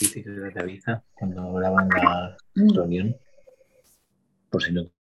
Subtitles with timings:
[0.00, 3.16] Dice que te avisa cuando graban la reunión,
[4.50, 4.97] por si no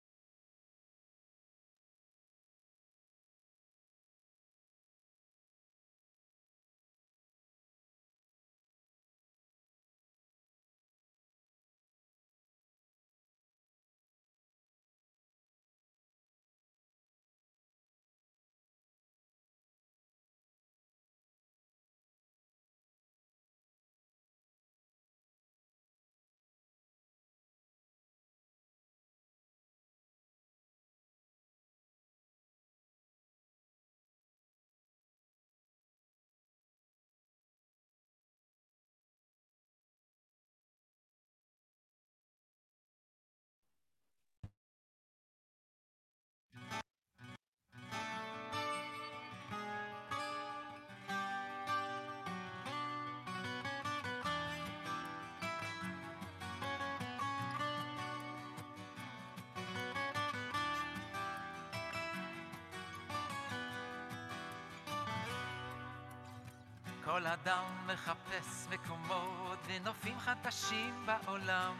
[67.17, 71.75] כל אדם מחפש מקומות ונופים חדשים בעולם.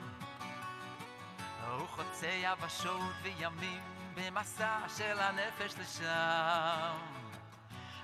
[1.71, 3.81] הוא חוצה יבשות וימים
[4.15, 6.97] במסע של הנפש לשם.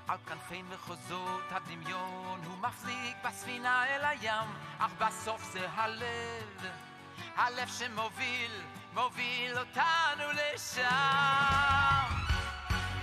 [0.07, 4.47] על כנפי מחוזות הדמיון הוא מחזיק בספינה אל הים,
[4.79, 6.65] אך בסוף זה הלב,
[7.35, 8.51] הלב שמוביל,
[8.93, 10.83] מוביל אותנו לשם.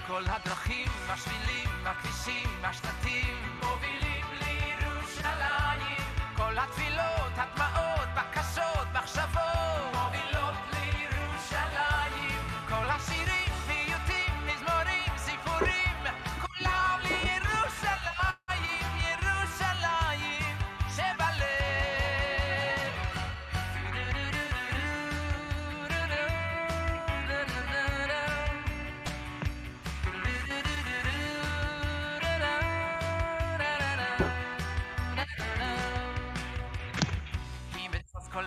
[0.07, 3.50] כל הדרכים, השבילים, הכבישים, השלטים,
[6.50, 6.50] לירושלים.
[6.50, 6.60] כל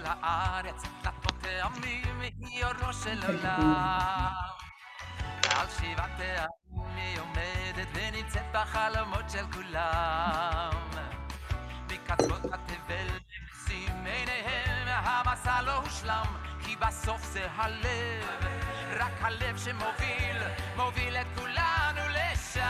[0.05, 4.31] הארץ, נפות העמים, היא אורו של עולם.
[5.49, 10.71] על שבעת העמים היא עומדת ונמצאת בחלומות של כולם.
[11.91, 16.25] מקצוות התבל נמצאים עיניהם, המסע לא הושלם,
[16.65, 18.45] כי בסוף זה הלב,
[18.99, 20.37] רק הלב שמוביל,
[20.75, 22.61] מוביל את כולנו לשם.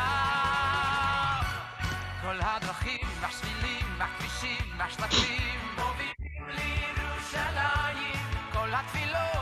[2.22, 6.23] כל הדרכים, השבילים, הכבישים, השלטים, מובילים
[7.34, 8.20] לירושלים.
[8.52, 9.33] כל התפילות,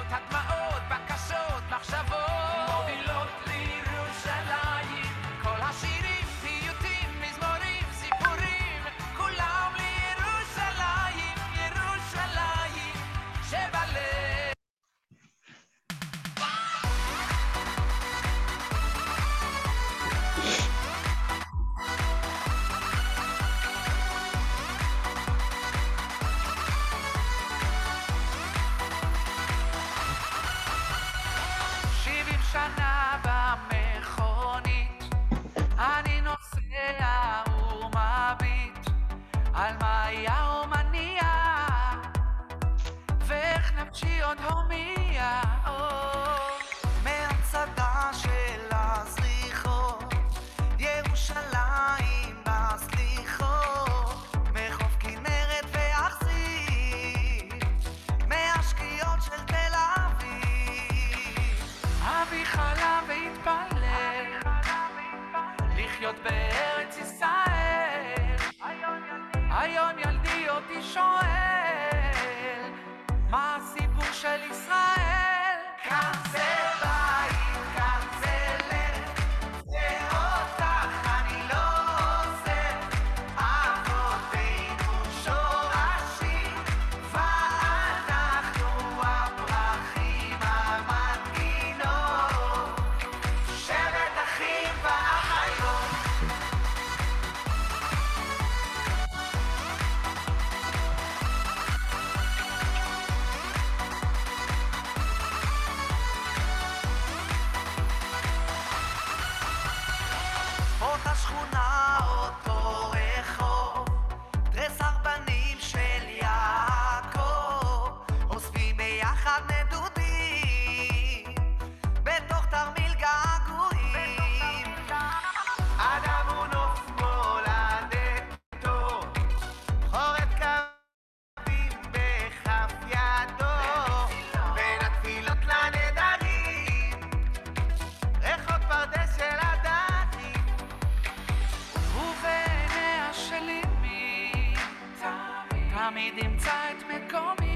[145.93, 147.50] mit dem Zeit bekomme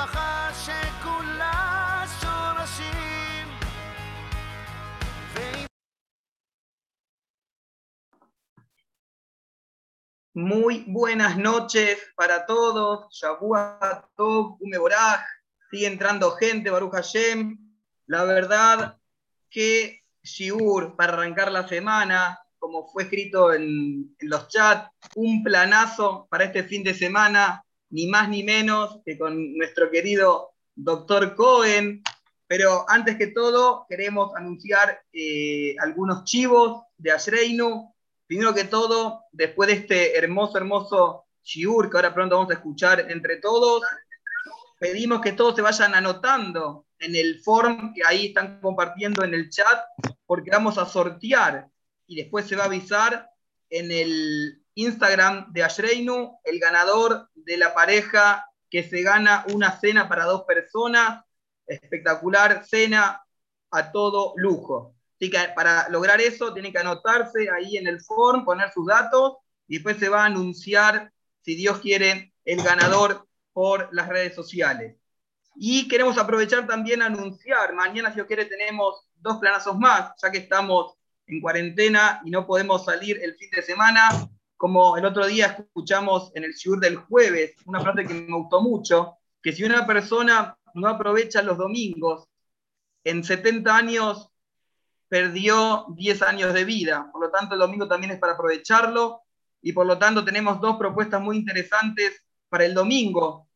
[0.00, 3.48] משפחה שכולה שורשים
[5.34, 5.66] ואם
[10.34, 13.08] Muy buenas noches para todos.
[13.10, 15.20] Shabuah Tov, Umeboraj.
[15.70, 17.56] Sigue entrando gente, Baruch Hashem.
[18.06, 18.98] La verdad
[19.50, 26.26] que Shiur, para arrancar la semana, como fue escrito en, en los chats, un planazo
[26.30, 32.01] para este fin de semana, ni más ni menos que con nuestro querido doctor Cohen.
[32.47, 37.93] Pero antes que todo, queremos anunciar eh, algunos chivos de Ashreinu.
[38.27, 43.11] Primero que todo, después de este hermoso, hermoso shiur que ahora pronto vamos a escuchar
[43.11, 43.83] entre todos,
[44.79, 49.49] pedimos que todos se vayan anotando en el form que ahí están compartiendo en el
[49.49, 49.85] chat,
[50.25, 51.67] porque vamos a sortear
[52.07, 53.29] y después se va a avisar
[53.69, 60.07] en el Instagram de Ashreinu el ganador de la pareja que se gana una cena
[60.07, 61.23] para dos personas,
[61.67, 63.21] espectacular cena
[63.71, 64.95] a todo lujo.
[65.15, 69.37] Así que para lograr eso tienen que anotarse ahí en el form, poner sus datos
[69.67, 71.11] y después se va a anunciar,
[71.41, 74.97] si Dios quiere, el ganador por las redes sociales.
[75.55, 80.31] Y queremos aprovechar también a anunciar, mañana si Dios quiere tenemos dos planazos más, ya
[80.31, 80.95] que estamos
[81.27, 84.09] en cuarentena y no podemos salir el fin de semana.
[84.61, 88.61] Como el otro día escuchamos en el Shiur del jueves, una frase que me gustó
[88.61, 92.27] mucho, que si una persona no aprovecha los domingos,
[93.03, 94.29] en 70 años
[95.07, 97.09] perdió 10 años de vida.
[97.11, 99.23] Por lo tanto, el domingo también es para aprovecharlo
[99.63, 103.49] y por lo tanto tenemos dos propuestas muy interesantes para el domingo.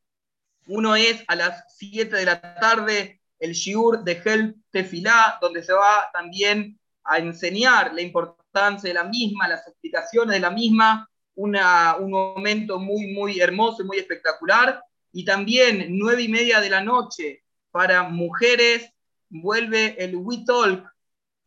[0.65, 5.73] Uno es a las 7 de la tarde el Shiur de Help Tefilá, donde se
[5.73, 8.44] va también a enseñar la importancia
[8.81, 13.85] de la misma, las explicaciones de la misma, una, un momento muy, muy hermoso y
[13.85, 14.81] muy espectacular.
[15.11, 18.89] Y también nueve y media de la noche para mujeres
[19.29, 20.89] vuelve el We Talk,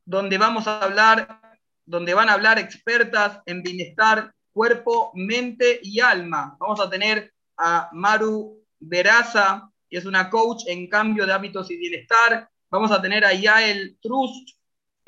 [0.05, 1.41] donde vamos a hablar,
[1.87, 6.57] donde van a hablar expertas en bienestar, cuerpo, mente y alma.
[6.61, 11.79] Vamos a tener a Maru Veraza, que es una coach en cambio de hábitos y
[11.79, 12.51] bienestar.
[12.71, 14.58] Vamos a tener a Yael Trust,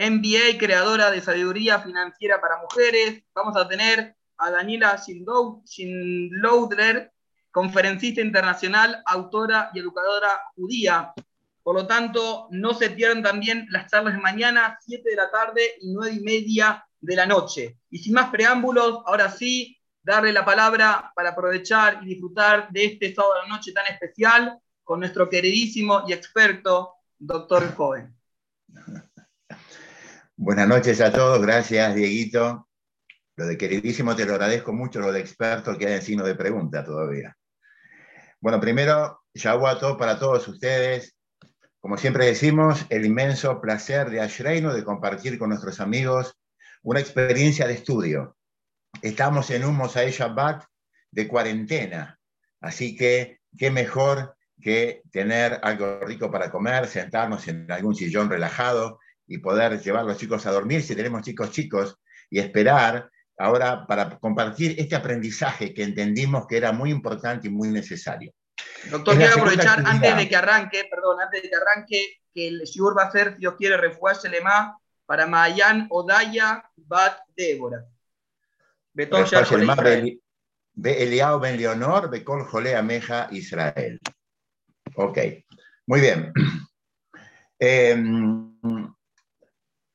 [0.01, 3.23] MBA, creadora de sabiduría financiera para mujeres.
[3.35, 7.13] Vamos a tener a Daniela Schindloudler,
[7.51, 11.13] conferencista internacional, autora y educadora judía.
[11.63, 15.75] Por lo tanto, no se pierdan también las charlas de mañana, 7 de la tarde
[15.83, 17.77] y 9 y media de la noche.
[17.91, 23.15] Y sin más preámbulos, ahora sí, darle la palabra para aprovechar y disfrutar de este
[23.15, 28.19] sábado de la noche tan especial con nuestro queridísimo y experto doctor Cohen.
[30.43, 32.67] Buenas noches a todos, gracias Dieguito.
[33.37, 36.83] Lo de queridísimo te lo agradezco mucho, lo de experto queda en signo de pregunta
[36.83, 37.37] todavía.
[38.41, 41.15] Bueno, primero, Yahuato para todos ustedes.
[41.79, 46.35] Como siempre decimos, el inmenso placer de Ashreino de compartir con nuestros amigos
[46.83, 48.35] una experiencia de estudio.
[49.03, 50.65] Estamos en un Mosaí Shabbat
[51.11, 52.19] de cuarentena,
[52.63, 59.01] así que qué mejor que tener algo rico para comer, sentarnos en algún sillón relajado
[59.31, 61.97] y poder llevar a los chicos a dormir si tenemos chicos chicos
[62.29, 63.09] y esperar
[63.39, 68.33] ahora para compartir este aprendizaje que entendimos que era muy importante y muy necesario.
[68.91, 72.99] Doctor, quiero aprovechar antes de que arranque, perdón, antes de que arranque, que el Shiur
[72.99, 74.75] va a hacer, Dios quiere, refugiarse más
[75.07, 77.87] para Mayan Odaya Bat Débora.
[78.93, 79.25] Betón
[80.73, 84.01] Ve Eliao Ben Leonor, Becol Jolé Ameja Israel.
[84.97, 85.19] Ok,
[85.87, 86.33] muy bien.
[87.63, 88.51] Em,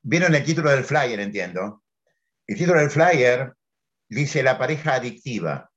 [0.06, 1.82] vieron el título del flyer, entiendo.
[2.46, 3.52] El título del flyer
[4.08, 5.68] dice la pareja adictiva.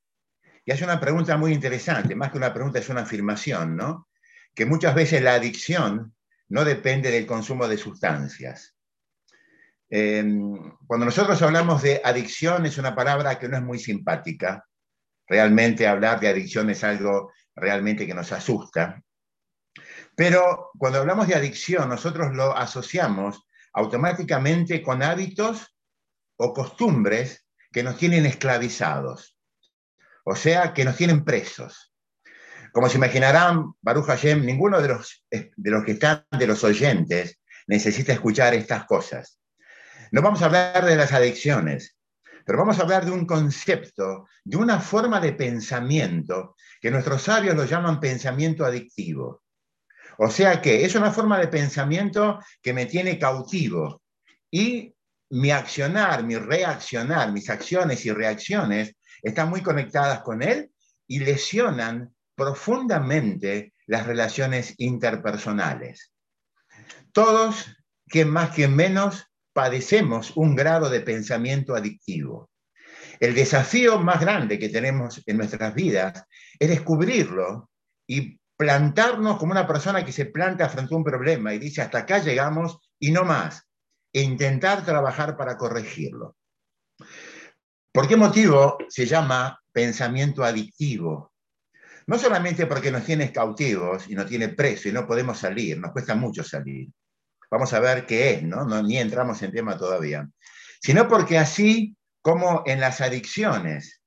[0.63, 4.07] Y hace una pregunta muy interesante, más que una pregunta es una afirmación, ¿no?
[4.53, 6.15] Que muchas veces la adicción
[6.49, 8.75] no depende del consumo de sustancias.
[9.89, 14.63] Em, cuando nosotros hablamos de adicción es una palabra que no es muy simpática.
[15.25, 19.01] Realmente hablar de adicción es algo realmente que nos asusta.
[20.15, 25.75] Pero cuando hablamos de adicción, nosotros lo asociamos automáticamente con hábitos
[26.37, 29.37] o costumbres que nos tienen esclavizados,
[30.25, 31.93] o sea, que nos tienen presos.
[32.71, 37.39] Como se imaginarán, Baruch Hashem, ninguno de los, de los que están, de los oyentes,
[37.67, 39.39] necesita escuchar estas cosas.
[40.11, 41.97] No vamos a hablar de las adicciones,
[42.45, 47.55] pero vamos a hablar de un concepto, de una forma de pensamiento que nuestros sabios
[47.55, 49.43] lo llaman pensamiento adictivo.
[50.21, 54.01] O sea que es una forma de pensamiento que me tiene cautivo
[54.51, 54.93] y
[55.29, 60.71] mi accionar, mi reaccionar, mis acciones y reacciones están muy conectadas con él
[61.07, 66.11] y lesionan profundamente las relaciones interpersonales.
[67.13, 67.67] Todos,
[68.05, 72.49] que más que menos, padecemos un grado de pensamiento adictivo.
[73.21, 76.25] El desafío más grande que tenemos en nuestras vidas
[76.59, 77.69] es descubrirlo
[78.05, 81.99] y plantarnos como una persona que se planta frente a un problema y dice, hasta
[81.99, 83.65] acá llegamos y no más
[84.11, 86.35] e intentar trabajar para corregirlo.
[87.93, 91.31] ¿Por qué motivo se llama pensamiento adictivo?
[92.07, 95.93] No solamente porque nos tiene cautivos y nos tiene preso y no podemos salir, nos
[95.93, 96.89] cuesta mucho salir.
[97.49, 98.65] Vamos a ver qué es, ¿no?
[98.65, 100.27] no ni entramos en tema todavía.
[100.81, 103.98] Sino porque así como en las adicciones,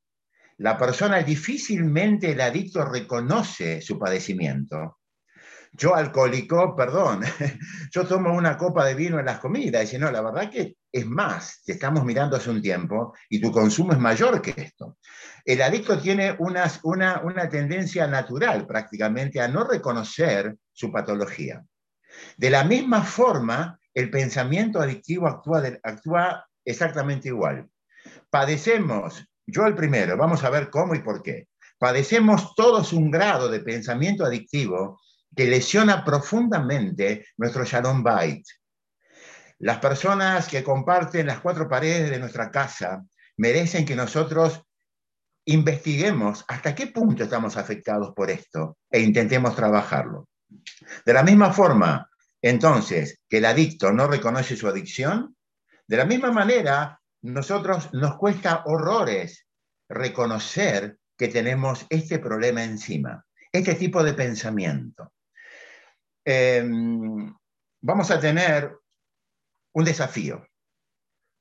[0.62, 5.00] la persona difícilmente, el adicto reconoce su padecimiento,
[5.72, 7.22] yo alcohólico, perdón,
[7.90, 11.04] yo tomo una copa de vino en las comidas y no, la verdad que es
[11.04, 14.98] más, te estamos mirando hace un tiempo y tu consumo es mayor que esto.
[15.44, 21.64] El adicto tiene una, una tendencia natural prácticamente a no reconocer su patología.
[22.36, 27.68] De la misma forma, el pensamiento adictivo actúa, actúa exactamente igual.
[28.30, 31.48] Padecemos, yo el primero, vamos a ver cómo y por qué.
[31.78, 35.00] Padecemos todos un grado de pensamiento adictivo
[35.34, 38.44] que lesiona profundamente nuestro Shalom Bait.
[39.58, 43.02] Las personas que comparten las cuatro paredes de nuestra casa
[43.36, 44.62] merecen que nosotros
[45.44, 50.28] investiguemos hasta qué punto estamos afectados por esto e intentemos trabajarlo.
[51.04, 52.08] De la misma forma,
[52.40, 55.36] entonces, que el adicto no reconoce su adicción,
[55.86, 59.46] de la misma manera, nosotros nos cuesta horrores
[59.88, 65.12] reconocer que tenemos este problema encima, este tipo de pensamiento.
[66.24, 67.32] Em,
[67.80, 68.76] vamos a tener
[69.74, 70.46] un desafío.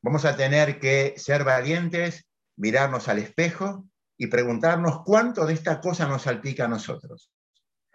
[0.03, 6.07] Vamos a tener que ser valientes, mirarnos al espejo y preguntarnos cuánto de esta cosa
[6.07, 7.31] nos salpica a nosotros.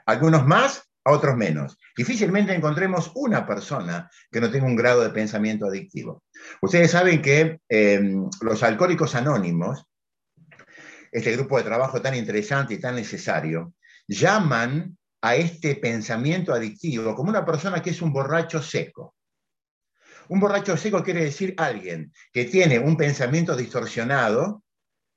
[0.07, 1.79] Algunos más, a otros menos.
[1.97, 6.25] Difícilmente encontremos una persona que no tenga un grado de pensamiento adictivo.
[6.61, 9.85] Ustedes saben que em, los alcohólicos anónimos,
[11.13, 13.75] este grupo de trabajo tan interesante y tan necesario,
[14.09, 19.15] llaman a este pensamiento adictivo como una persona que es un borracho seco.
[20.29, 24.65] Un borracho seco quiere decir alguien que tiene un pensamiento distorsionado,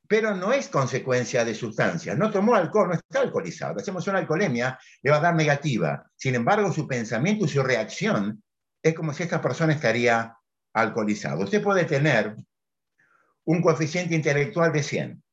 [0.10, 2.18] pero no es consecuencia de sustancias.
[2.18, 3.80] No tomó alcohol, no está alcoholizado.
[3.80, 6.04] Hacemos una alcoholemia, le va a dar negativa.
[6.16, 8.44] Sin embargo, su pensamiento y su reacción
[8.82, 10.36] es como si esta persona estaría
[10.74, 11.44] alcoholizado.
[11.44, 12.36] Usted puede tener
[13.46, 15.24] un coeficiente intelectual de 100.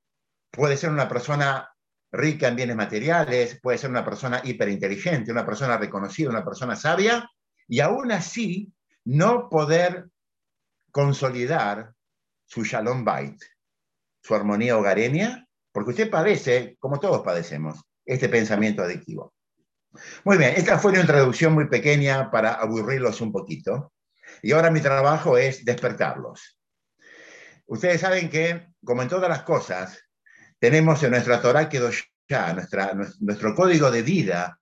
[0.50, 1.70] Puede ser una persona
[2.12, 7.26] rica en bienes materiales, puede ser una persona hiperinteligente, una persona reconocida, una persona sabia,
[7.66, 8.70] y aún así
[9.06, 10.10] no poder
[10.90, 11.94] consolidar
[12.44, 13.40] su shalom bait,
[14.26, 19.32] su armonía hogareña, porque usted padece, como todos padecemos, este pensamiento adictivo.
[20.24, 23.92] Muy bien, esta fue una introducción muy pequeña para aburrirlos un poquito,
[24.42, 26.58] y ahora mi trabajo es despertarlos.
[27.66, 30.02] Ustedes saben que, como en todas las cosas,
[30.58, 31.68] tenemos en nuestra Torah
[32.28, 34.58] ya nuestra, nuestro código de vida,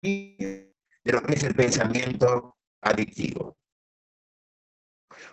[0.00, 0.72] de
[1.04, 3.59] lo que es el pensamiento adictivo.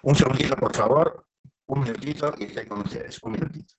[0.03, 1.25] Un segundito, por favor.
[1.67, 3.21] Un minutito y estoy con ustedes.
[3.23, 3.73] Un minutito.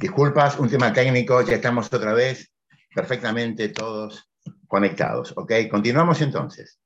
[0.00, 2.50] Disculpas, un tema técnico, ya estamos otra vez
[2.94, 4.30] perfectamente todos
[4.66, 5.34] conectados.
[5.36, 5.52] ¿Ok?
[5.70, 6.80] Continuamos entonces.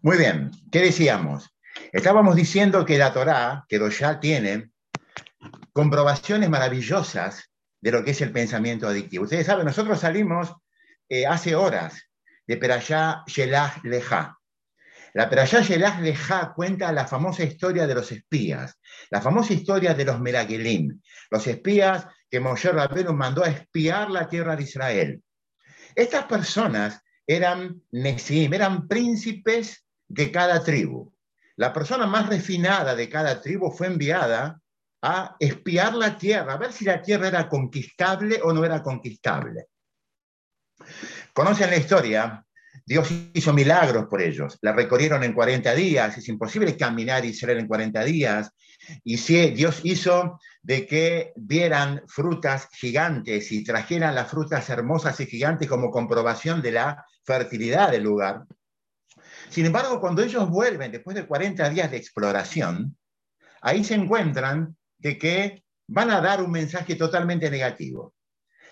[0.00, 1.54] Muy bien, ¿qué decíamos?
[1.92, 4.70] Estábamos diciendo que la Torá, que ya tiene
[5.74, 9.24] comprobaciones maravillosas de lo que es el pensamiento adictivo.
[9.24, 10.54] Ustedes saben, nosotros salimos
[11.10, 12.02] eh, hace horas
[12.46, 14.38] de Perashá Shelah Leja.
[15.12, 20.06] La Perashá Shelah Leja cuenta la famosa historia de los espías, la famosa historia de
[20.06, 20.98] los Meragelim,
[21.30, 25.22] los espías que Moshe Rabbeinu mandó a espiar la tierra de Israel.
[25.94, 31.12] Estas personas eran Nesim, eran príncipes de cada tribu.
[31.56, 34.58] La persona más refinada de cada tribu fue enviada
[35.02, 39.66] a espiar la tierra, a ver si la tierra era conquistable o no era conquistable.
[41.34, 42.46] Conocen la historia,
[42.86, 47.68] Dios hizo milagros por ellos, la recorrieron en 40 días, es imposible caminar Israel en
[47.68, 48.50] 40 días,
[49.04, 55.26] y si Dios hizo de que vieran frutas gigantes y trajeran las frutas hermosas y
[55.26, 58.44] gigantes como comprobación de la fertilidad del lugar.
[59.48, 62.96] Sin embargo, cuando ellos vuelven después de 40 días de exploración,
[63.60, 68.14] ahí se encuentran de que van a dar un mensaje totalmente negativo.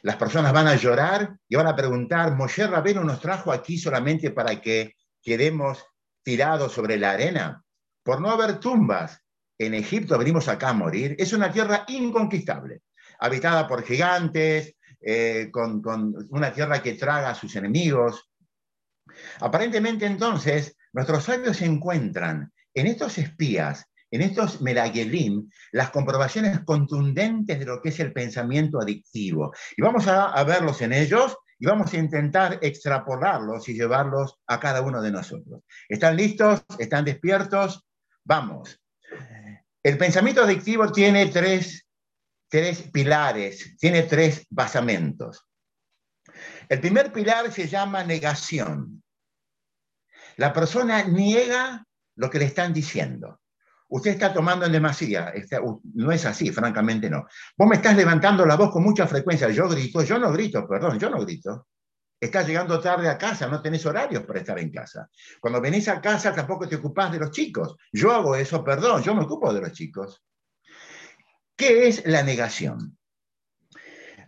[0.03, 4.31] Las personas van a llorar y van a preguntar, Moshe Rabeno nos trajo aquí solamente
[4.31, 5.85] para que quedemos
[6.23, 7.63] tirados sobre la arena,
[8.03, 9.21] por no haber tumbas,
[9.61, 12.81] en Egipto venimos acá a morir, es una tierra inconquistable,
[13.19, 15.83] habitada por gigantes, eh, con,
[16.31, 18.31] una tierra que traga a sus enemigos.
[19.41, 27.67] Aparentemente entonces, nuestros sabios encuentran en estos espías, en estos Meragelim, las comprobaciones contundentes de
[27.67, 29.53] lo que es el pensamiento adictivo.
[29.77, 34.59] Y vamos a, a verlos en ellos y vamos a intentar extrapolarlos y llevarlos a
[34.59, 35.65] cada uno de nosotros.
[35.87, 36.65] ¿Están listos?
[36.79, 37.87] ¿Están despiertos?
[38.25, 38.81] Vamos.
[39.83, 41.87] El pensamiento adictivo tiene tres,
[42.93, 45.47] pilares, tiene tres basamentos.
[46.69, 49.03] El primer pilar se llama negación.
[50.37, 51.85] La persona niega
[52.17, 53.41] lo que le están diciendo.
[53.89, 55.33] Usted está tomando en demasía.
[55.95, 57.27] no es así, francamente no.
[57.57, 59.49] Vos me estás levantando la voz con mucha frecuencia.
[59.51, 61.69] Yo grito, yo no grito, perdón, yo no grito.
[62.21, 65.09] Estás llegando tarde a casa, no tenés horarios para estar en casa.
[65.41, 67.77] Cuando venís a casa tampoco te ocupás de los chicos.
[67.91, 70.23] Yo hago eso, perdón, yo me ocupo de los chicos.
[71.57, 72.99] ¿Qué es la negación?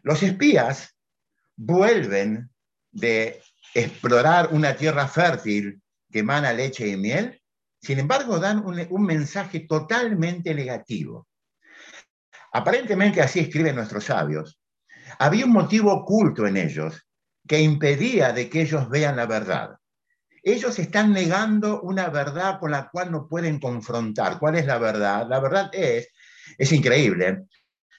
[0.02, 0.96] Los espías
[1.54, 2.50] vuelven
[2.90, 3.42] de
[3.74, 7.42] explorar una tierra fértil que emana leche y miel,
[7.78, 11.28] sin embargo dan un, un mensaje totalmente negativo.
[12.52, 14.58] Aparentemente así escriben nuestros sabios.
[15.18, 17.06] Había un motivo oculto en ellos
[17.46, 19.76] que impedía de que ellos vean la verdad.
[20.42, 24.38] Ellos están negando una verdad con la cual no pueden confrontar.
[24.38, 25.26] ¿Cuál es la verdad?
[25.28, 26.08] La verdad es,
[26.58, 27.44] es increíble,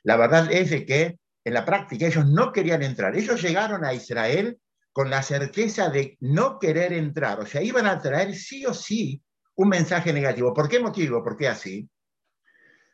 [0.04, 3.16] la verdad es de que en la práctica ellos no querían entrar.
[3.16, 4.60] Ellos llegaron a Israel
[4.92, 7.40] con la certeza de no querer entrar.
[7.40, 9.22] O sea, iban a traer sí o sí
[9.56, 10.54] un mensaje negativo.
[10.54, 11.24] ¿Por qué motivo?
[11.24, 11.90] ¿Por qué así?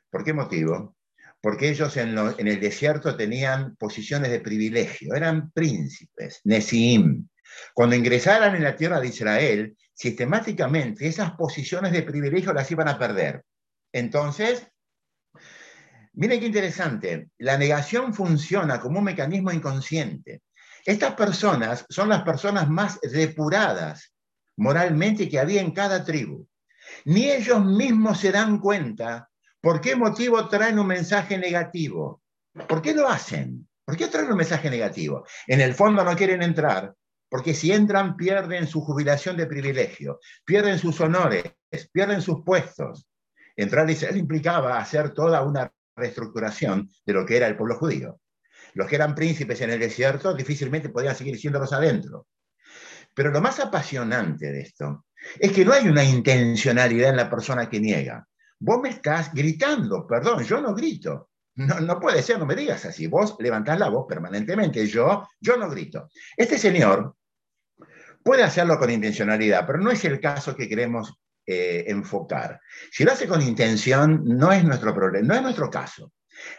[0.10, 0.96] ¿Por qué motivo?
[1.42, 7.28] Porque ellos en, el desierto tenían posiciones de privilegio, eran príncipes, Nesim.
[7.74, 13.00] Cuando ingresaran en la tierra de Israel, sistemáticamente esas posiciones de privilegio las iban a
[13.00, 13.44] perder.
[13.92, 14.68] Entonces,
[16.14, 20.42] miren qué interesante, la negación funciona como un mecanismo inconsciente.
[20.86, 24.14] Estas personas son las personas más depuradas
[24.58, 26.48] moralmente que había en cada tribu.
[27.06, 29.30] Ni ellos mismos se dan cuenta
[29.62, 32.22] ¿Por qué motivo traen un mensaje negativo?
[32.68, 33.68] ¿Por qué lo hacen?
[33.84, 35.26] ¿Por qué traen un mensaje negativo?
[35.48, 36.94] En el fondo no quieren entrar,
[37.28, 41.44] porque si entran pierden su jubilación de privilegio, pierden sus honores,
[41.92, 43.06] pierden sus puestos.
[43.56, 48.22] Entrar a Israel implicaba hacer toda una reestructuración de lo que era el pueblo judío.
[48.76, 52.28] Los que eran príncipes en el desierto difícilmente podían seguir siéndolos adentro.
[53.14, 55.06] Pero lo más apasionante de esto
[55.38, 58.29] es que no hay una intencionalidad en la persona que niega.
[58.60, 61.30] Vos me estás gritando, perdón, yo no grito.
[61.56, 63.08] No, puede ser, no me digas así.
[63.08, 66.10] Vos levantás la voz permanentemente, yo, yo no grito.
[66.38, 67.16] Este señor
[68.24, 72.62] puede hacerlo con intencionalidad, pero no es el caso que queremos eh, enfocar.
[72.92, 76.14] Si lo hace con intención, no es nuestro problema, no es nuestro caso.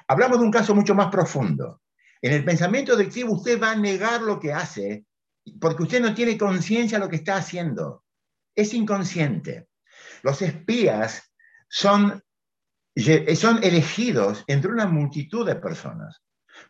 [0.07, 1.81] Hablamos de un caso mucho más profundo.
[2.21, 5.07] En el pensamiento adictivo usted va a negar lo que hace
[5.59, 8.05] porque usted no tiene conciencia de lo que está haciendo.
[8.55, 9.69] Es inconsciente.
[10.23, 11.30] Los espías
[11.71, 12.23] son,
[13.35, 16.23] son elegidos entre una multitud de personas.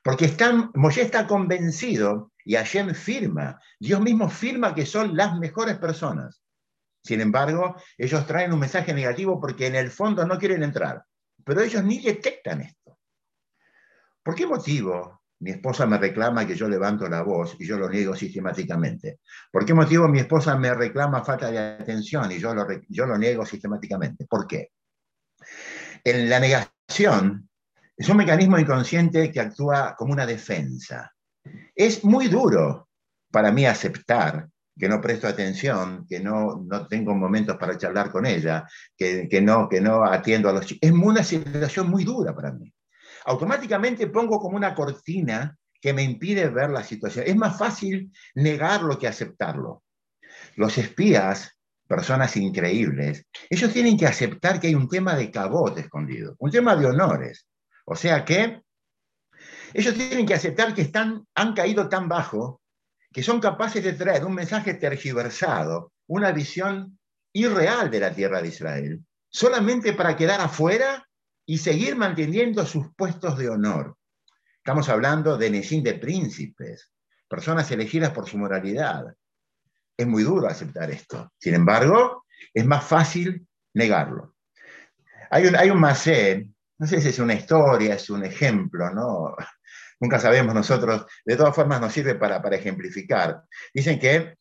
[0.04, 5.78] Porque están, Moshe está convencido y Hashem firma, Dios mismo firma que son las mejores
[5.78, 6.42] personas.
[7.02, 11.02] Sin embargo, ellos traen un mensaje negativo porque en el fondo no quieren entrar,
[11.44, 12.98] pero ellos ni detectan esto.
[14.22, 17.88] ¿Por qué motivo mi esposa me reclama que yo levanto la voz y yo lo
[17.88, 19.20] niego sistemáticamente?
[19.50, 23.16] ¿Por qué motivo mi esposa me reclama falta de atención y yo lo, yo lo
[23.16, 24.26] niego sistemáticamente?
[24.26, 24.72] ¿Por qué?
[26.04, 27.48] En la negación
[27.96, 31.12] es un mecanismo inconsciente que actúa como una defensa.
[31.74, 32.88] Es muy duro
[33.30, 38.24] para mí aceptar que no presto atención, que no, no tengo momentos para charlar con
[38.24, 40.88] ella, que, que, no, que no atiendo a los chicos.
[40.88, 42.72] Es una situación muy dura para mí.
[43.26, 47.26] Automáticamente pongo como una cortina que me impide ver la situación.
[47.26, 49.82] Es más fácil negarlo que aceptarlo.
[50.56, 51.58] Los espías,
[51.90, 56.76] personas increíbles, ellos tienen que aceptar que hay un tema de cabote escondido, un tema
[56.76, 57.48] de honores.
[57.84, 58.62] O sea que
[59.74, 62.62] ellos tienen que aceptar que están, han caído tan bajo
[63.12, 66.96] que son capaces de traer un mensaje tergiversado, una visión
[67.32, 71.08] irreal de la tierra de Israel, solamente para quedar afuera
[71.44, 73.96] y seguir manteniendo sus puestos de honor.
[74.58, 76.92] Estamos hablando de Nesín de príncipes,
[77.26, 79.06] personas elegidas por su moralidad.
[80.00, 81.30] Es muy duro aceptar esto.
[81.38, 84.34] Sin embargo, es más fácil negarlo.
[85.30, 89.36] Hay un, hay un macé, no sé si es una historia, es un ejemplo, ¿no?
[90.00, 93.42] nunca sabemos nosotros, de todas formas nos sirve para, para ejemplificar.
[93.74, 94.36] Dicen que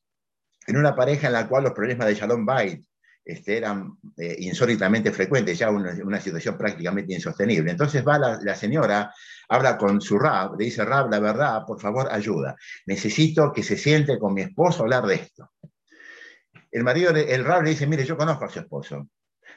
[0.65, 2.81] en una pareja en la cual los problemas de Shalom Bait
[3.29, 7.69] este, eran eh, insólitamente frecuentes, ya una, una, situación prácticamente insostenible.
[7.69, 9.13] Entonces va la, señora,
[9.47, 12.55] habla con su rab, le dice, rab, la verdad, por favor, ayuda.
[12.87, 15.51] Necesito que se siente con mi esposo a hablar de esto.
[16.71, 19.07] El marido, el rab le dice, mire, yo conozco a su esposo.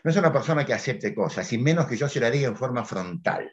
[0.04, 2.56] No es una persona que acepte cosas, y menos que yo se la diga en
[2.56, 3.50] forma frontal.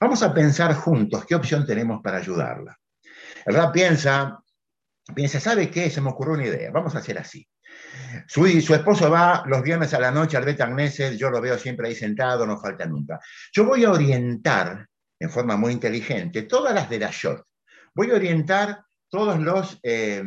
[0.00, 2.78] Vamos a pensar juntos qué opción tenemos para ayudarla.
[3.44, 4.38] El rap piensa,
[5.14, 5.90] piensa, ¿sabe qué?
[5.90, 6.70] Se me ocurrió una idea.
[6.70, 7.46] Vamos a hacer así.
[8.26, 11.88] Su, su esposo va los viernes a la noche al Bet yo lo veo siempre
[11.88, 13.20] ahí sentado, no falta nunca.
[13.52, 14.86] Yo voy a orientar
[15.18, 17.42] en forma muy inteligente todas las de la shot.
[17.94, 20.22] Voy a orientar todos los, eh,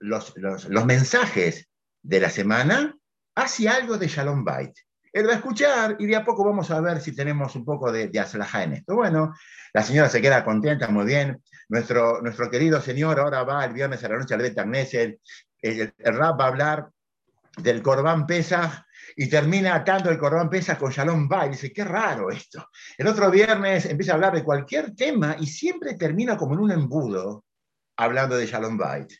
[0.00, 1.68] los, los, los, mensajes
[2.02, 2.94] de la semana
[3.34, 4.74] hacia algo de Shalom Bait.
[5.12, 7.90] Él va a escuchar y de a poco vamos a ver si tenemos un poco
[7.90, 8.94] de, de aslaja en esto.
[8.94, 9.34] Bueno,
[9.72, 11.42] la señora se queda contenta, muy bien.
[11.68, 15.20] Nuestro, nuestro querido señor ahora va el viernes a la noche al Bet el,
[15.62, 16.90] el, el rap va a hablar
[17.56, 18.84] del Corbán Pesach
[19.16, 21.50] y termina atando el Corbán Pesach con Shalom Bay.
[21.50, 22.68] Dice, qué raro esto.
[22.96, 26.70] El otro viernes empieza a hablar de cualquier tema y siempre termina como en un
[26.70, 27.44] embudo
[27.96, 29.12] hablando de Shalom Bait.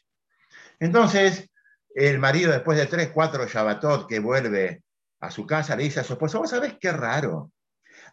[0.79, 1.51] Entonces,
[1.95, 4.83] el marido, después de tres, cuatro Shabbatot que vuelve
[5.21, 7.51] a su casa, le dice a su esposa, vos sabés qué raro.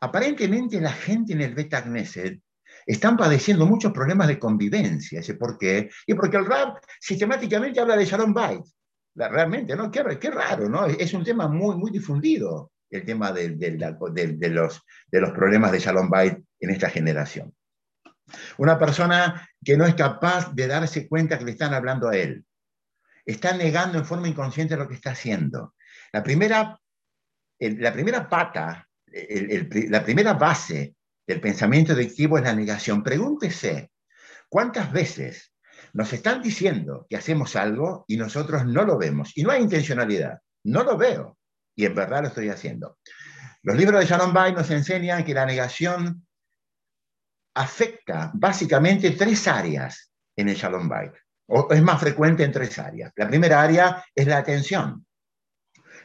[0.02, 2.42] Aparentemente la gente en el Beta Knesset
[2.86, 5.20] están padeciendo muchos problemas de convivencia.
[5.20, 5.90] Dice, ¿por qué?
[6.08, 8.34] Y porque el rap sistemáticamente habla de Shalom
[9.16, 9.90] Realmente, ¿no?
[9.90, 10.86] Qué, qué, raro, ¿no?
[10.86, 14.82] Es un tema muy, muy difundido, el tema de, de, de, de los,
[15.32, 17.54] problemas de Shalom Bait en esta generación.
[18.58, 22.46] Una persona que no es capaz de darse cuenta que le están hablando a él.
[23.26, 25.74] Está negando en forma inconsciente lo que está haciendo.
[26.12, 26.80] La primera
[27.60, 33.02] la primera pata, la primera base del pensamiento adictivo es la negación.
[33.02, 33.92] Pregúntese,
[34.50, 35.54] ¿cuántas veces
[35.96, 39.32] nos están diciendo que hacemos algo y nosotros no lo vemos?
[39.36, 41.38] Y no hay intencionalidad, no lo veo
[41.74, 42.98] y en verdad lo estoy haciendo.
[43.64, 46.28] Los libros de Sharon Bay nos enseñan que la negación
[47.56, 51.12] afecta básicamente tres áreas en el Shalom Bay,
[51.48, 53.14] o es más frecuente en tres áreas.
[53.16, 55.06] La primera área es la atención.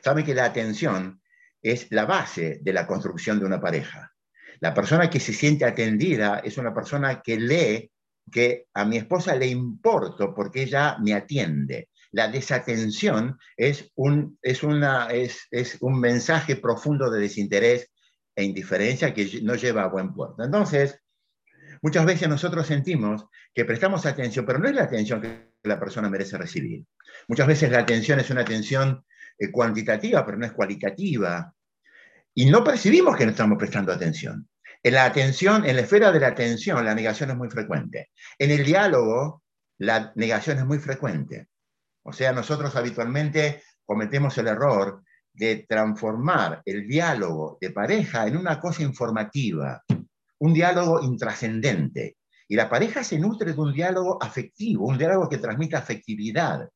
[0.04, 1.20] Saben que la atención
[1.60, 4.12] es la base de la construcción de una pareja.
[4.60, 7.89] La persona que se siente atendida es una persona que lee
[8.30, 11.88] que a mi esposa le importo porque ella me atiende.
[12.12, 17.90] La desatención es un, es una, es, es un mensaje profundo de desinterés
[18.34, 20.42] e indiferencia que no lleva a buen puerto.
[20.42, 21.00] Entonces,
[21.82, 26.10] Muchas veces nosotros sentimos que prestamos atención, pero no es la atención que la persona
[26.10, 26.84] merece recibir.
[27.26, 29.04] Muchas veces la atención es una atención
[29.38, 31.54] eh, cuantitativa, pero no es cualitativa.
[32.34, 34.48] Y no percibimos que no estamos prestando atención.
[34.82, 38.10] En la atención, en la esfera de la atención, la negación es muy frecuente.
[38.38, 39.42] En el diálogo,
[39.78, 41.48] la negación es muy frecuente.
[42.02, 45.02] O sea, nosotros habitualmente cometemos el error
[45.34, 49.82] de transformar el diálogo de pareja en una cosa informativa,
[50.38, 52.16] un diálogo intrascendente.
[52.48, 56.68] Y la pareja se nutre de un diálogo afectivo, un diálogo que transmite afectividad.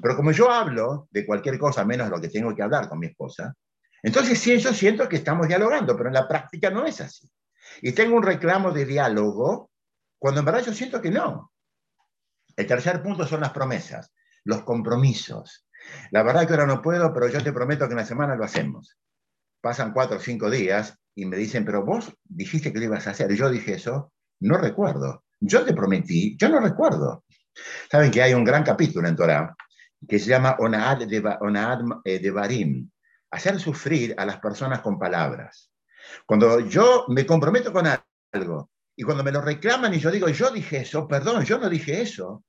[0.00, 3.06] Pero como yo hablo de cualquier cosa menos lo que tengo que hablar con mi
[3.06, 3.54] esposa,
[4.02, 7.30] entonces sí, yo siento que estamos dialogando, pero en la práctica no es así.
[7.80, 9.70] Y tengo un reclamo de diálogo
[10.18, 11.52] cuando en verdad yo siento que no.
[12.56, 14.12] El tercer punto son las promesas,
[14.44, 15.66] los compromisos.
[16.10, 18.44] La verdad que ahora no puedo, pero yo te prometo que en la semana lo
[18.44, 18.98] hacemos.
[19.60, 23.10] Pasan cuatro o cinco días y me dicen, pero vos dijiste que lo ibas a
[23.10, 23.30] hacer.
[23.32, 25.24] Y yo dije eso, no recuerdo.
[25.40, 27.24] Yo te prometí, yo no recuerdo.
[27.90, 29.54] Saben que hay un gran capítulo en Torah
[30.08, 32.90] que se llama Onaad eh, de Barim,
[33.30, 35.71] hacer sufrir a las personas con palabras.
[36.26, 37.86] Cuando yo me comprometo con
[38.32, 41.68] algo y cuando me lo reclaman y yo digo, yo dije eso, perdón, yo no
[41.68, 42.44] dije eso,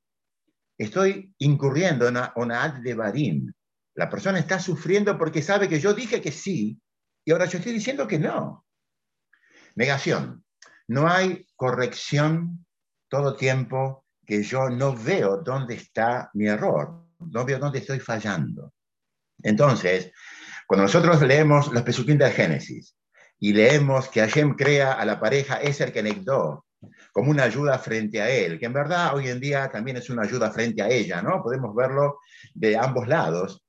[0.78, 3.52] estoy incurriendo en una, ad de barim.
[3.96, 6.80] La persona está sufriendo porque sabe que yo dije que sí
[7.26, 8.66] y ahora yo estoy diciendo que no.
[9.76, 10.44] Negación.
[10.88, 12.66] No hay corrección
[13.08, 18.74] todo tiempo que yo no veo dónde está mi error, no veo dónde estoy fallando.
[19.42, 20.12] Entonces,
[20.68, 22.96] cuando nosotros leemos los pesuquín del Génesis
[23.44, 26.66] y leemos que Hashem crea a la pareja Eser Kenegdo,
[27.12, 30.22] como una ayuda frente a él, que en verdad hoy en día también es una
[30.22, 31.44] ayuda frente a ella, ¿no?
[31.44, 32.20] Podemos verlo
[32.54, 33.62] de ambos lados.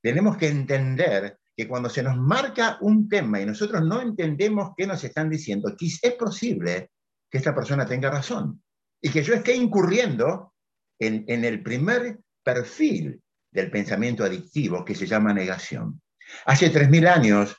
[0.00, 4.86] Tenemos que entender que cuando se nos marca un tema y nosotros no entendemos qué
[4.86, 6.88] nos están diciendo, es posible
[7.30, 8.62] que esta persona tenga razón
[9.02, 10.54] y que yo esté incurriendo
[10.98, 13.20] en, en el primer perfil
[13.52, 16.00] del pensamiento adictivo que se llama negación.
[16.46, 17.56] Hace 3.000 años,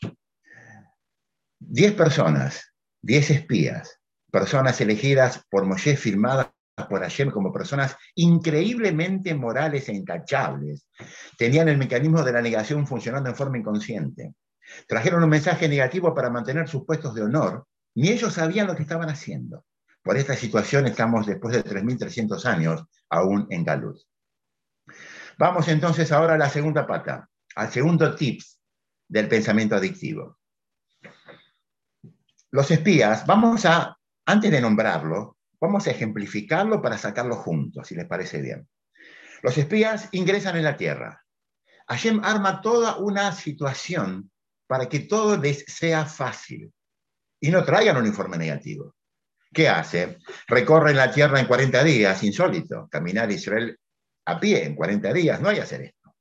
[1.61, 3.99] 10 personas, 10 espías,
[4.31, 6.47] personas elegidas por Moshe, firmadas
[6.89, 10.87] por Hashem como personas increíblemente morales e intachables,
[11.37, 14.33] tenían el mecanismo de la negación funcionando en forma inconsciente.
[14.87, 18.81] Trajeron un mensaje negativo para mantener sus puestos de honor, ni ellos sabían lo que
[18.81, 19.63] estaban haciendo.
[20.01, 23.99] Por esta situación estamos después de 3.300 años aún en Galut.
[25.37, 28.59] Vamos entonces ahora a la segunda pata, al segundo tips
[29.07, 30.40] del pensamiento adictivo.
[32.51, 38.05] Los espías, vamos a antes de nombrarlo, vamos a ejemplificarlo para sacarlo juntos, si les
[38.05, 38.67] parece bien.
[39.41, 41.23] Los espías ingresan en la tierra.
[41.87, 44.31] Hashem arma toda una situación
[44.67, 46.71] para que todo les sea fácil
[47.39, 48.95] y no traigan un informe negativo.
[49.53, 50.19] ¿Qué hace?
[50.47, 52.87] Recorren la tierra en 40 días, insólito.
[52.89, 53.77] Caminar Israel
[54.25, 56.15] a pie en 40 días, no hay hacer esto.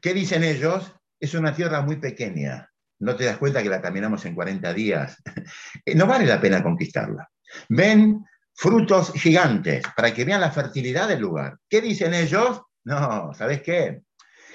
[0.00, 0.92] ¿Qué dicen ellos?
[1.20, 2.67] Es una tierra muy pequeña
[3.00, 5.22] no te das cuenta que la caminamos en 40 días,
[5.84, 7.30] eh, no vale la pena conquistarla.
[7.68, 11.58] Ven frutos gigantes para que vean la fertilidad del lugar.
[11.68, 12.62] ¿Qué dicen ellos?
[12.84, 14.02] No, ¿sabes qué?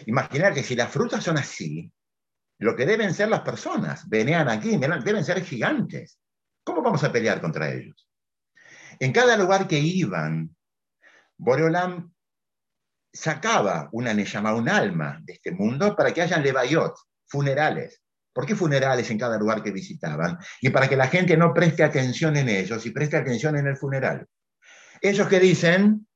[0.06, 1.92] Imaginar que si las frutas son así,
[2.60, 6.20] lo que deben ser las personas, venían aquí, deben ser gigantes.
[6.64, 8.08] ¿Cómo vamos a pelear contra ellos?
[9.00, 10.56] En cada lugar que iban,
[11.38, 12.14] Boreolam
[13.12, 18.03] sacaba una Neshama, un alma de este mundo para que hayan levayot, funerales.
[18.34, 20.40] ¿Por qué funerales en cada lugar que visitaban?
[20.60, 23.78] Y para que la gente no preste atención en ellos y preste atención en el
[23.78, 24.28] funeral.
[25.00, 26.08] Ellos que dicen,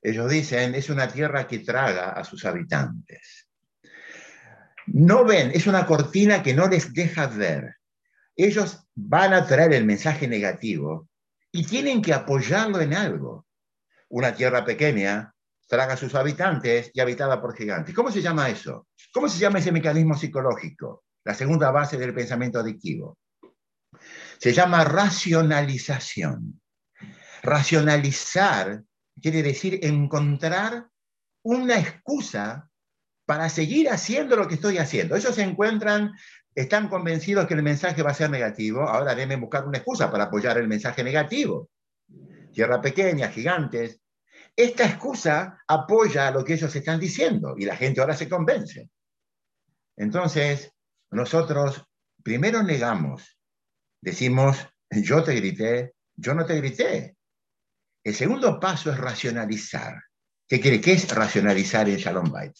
[0.00, 3.48] ellos dicen, es una tierra que traga a sus habitantes.
[4.86, 7.76] No ven, es una cortina que no les deja ver.
[8.36, 11.08] Ellos van a traer el mensaje negativo
[11.50, 13.46] y tienen que apoyarlo en algo.
[14.10, 15.32] Una tierra pequeña
[15.66, 17.94] traga a sus habitantes y habitada por gigantes.
[17.94, 18.88] ¿Cómo se llama eso?
[19.12, 21.03] ¿Cómo se llama ese mecanismo psicológico?
[21.24, 23.18] La segunda base del pensamiento adictivo.
[24.38, 26.60] Se llama racionalización.
[27.42, 28.82] Racionalizar
[29.20, 30.88] quiere decir encontrar
[31.42, 32.68] una excusa
[33.26, 35.16] para seguir haciendo lo que estoy haciendo.
[35.16, 36.12] Ellos se encuentran,
[36.54, 40.24] están convencidos que el mensaje va a ser negativo, ahora deben buscar una excusa para
[40.24, 41.70] apoyar el mensaje negativo.
[42.52, 44.00] Tierra pequeña, gigantes.
[44.54, 48.88] Esta excusa apoya lo que ellos están diciendo y la gente ahora se convence.
[49.96, 50.73] Entonces,
[51.14, 51.84] nosotros
[52.22, 53.38] primero negamos,
[54.00, 57.16] decimos, yo te grité, yo no te grité.
[58.02, 60.02] El segundo paso es racionalizar.
[60.46, 60.80] ¿Qué quiere?
[60.80, 62.54] ¿Qué es racionalizar en Shalom Bait?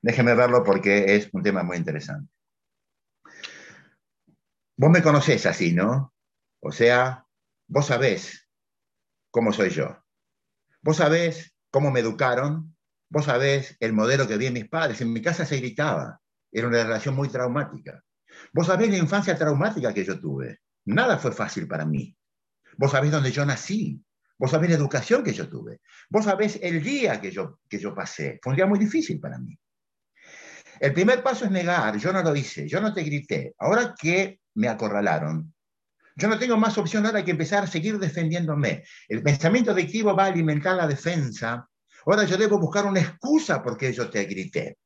[0.00, 2.32] Déjeme verlo porque es un tema muy interesante.
[4.76, 6.14] Vos me conocés así, ¿no?
[6.60, 7.26] O sea,
[7.68, 8.48] vos sabés
[9.30, 10.02] cómo soy yo.
[10.80, 12.76] Vos sabés cómo me educaron.
[13.10, 15.00] Vos sabés el modelo que vi en mis padres.
[15.00, 16.20] En mi casa se gritaba.
[16.52, 18.02] Era una relación muy traumática.
[18.52, 20.60] Vos sabés la infancia traumática que yo tuve.
[20.84, 22.14] Nada fue fácil para mí.
[22.76, 24.00] Vos sabés dónde yo nací.
[24.38, 25.80] Vos sabés la educación que yo tuve.
[26.10, 28.38] Vos sabés el día que yo, que yo pasé.
[28.42, 29.58] Fue un día muy difícil para mí.
[30.80, 31.96] El primer paso es negar.
[31.96, 32.68] Yo no lo hice.
[32.68, 33.54] Yo no te grité.
[33.58, 35.54] Ahora que me acorralaron,
[36.16, 38.84] yo no tengo más opción ahora que empezar a seguir defendiéndome.
[39.08, 41.66] El pensamiento adictivo va a alimentar la defensa.
[42.04, 44.78] Ahora yo debo buscar una excusa porque yo te grité.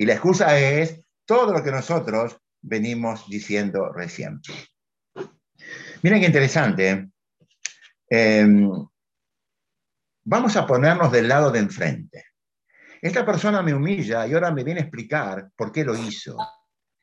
[0.00, 4.40] Y la excusa es todo lo que nosotros venimos diciendo recién.
[6.02, 7.10] Miren qué interesante.
[8.08, 8.70] Em,
[10.24, 12.24] vamos a ponernos del lado de enfrente.
[13.02, 16.34] Esta persona me humilla y ahora me viene a explicar por qué lo hizo.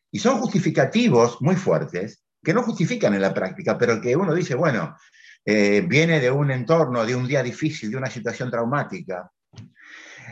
[0.10, 4.56] Y son justificativos muy fuertes que no justifican en la práctica, pero que uno dice,
[4.56, 4.98] bueno,
[5.46, 9.32] eh, viene de un entorno, de un día difícil, de una situación traumática.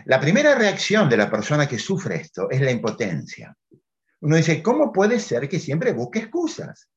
[0.05, 3.55] La primera reacción de la persona que sufre esto es la impotencia.
[4.21, 6.89] Uno dice, ¿cómo puede ser que siempre busque excusas?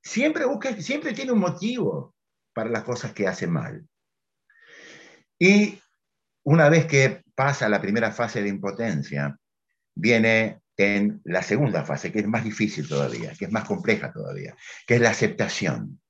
[0.00, 2.14] Siempre, busca, siempre tiene un motivo
[2.52, 3.84] para las cosas que hace mal.
[5.40, 5.80] Y
[6.44, 9.36] una vez que pasa la primera fase de impotencia,
[9.96, 14.56] viene en la segunda fase, que es más difícil todavía, que es más compleja todavía,
[14.86, 16.00] que es la aceptación.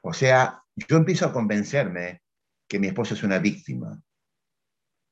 [0.00, 2.22] O sea, yo empiezo a convencerme
[2.66, 4.02] que mi esposo es una víctima,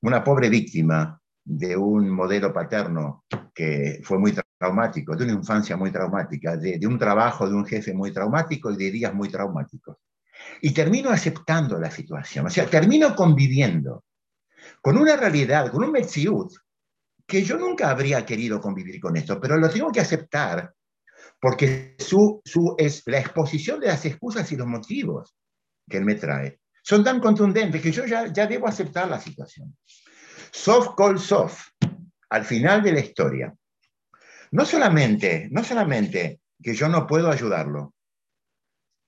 [0.07, 5.91] una pobre víctima de un modelo paterno que fue muy traumático, de una infancia muy
[5.91, 9.97] traumática, de, de, un trabajo de un jefe muy traumático y de días muy traumáticos.
[10.63, 14.05] Y termino aceptando la situación, o sea, termino conviviendo
[14.81, 16.53] con una realidad, con un Metziut,
[17.27, 20.73] que yo nunca habría querido convivir con esto, pero lo tengo que aceptar
[21.41, 25.35] porque su, su, es, la exposición de las excusas y los motivos
[25.89, 29.77] que él me trae son tan contundentes que yo ya, ya debo aceptar la situación.
[30.53, 31.71] Soft call soft,
[32.31, 33.53] al final de la historia.
[34.53, 37.93] No solamente, no solamente que yo no puedo ayudarlo,